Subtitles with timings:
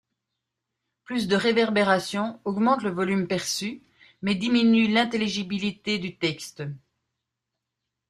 [1.03, 3.83] Plus de réverbération augmente le volume perçu,
[4.23, 6.63] mais diminue l'intelligibilité du texte.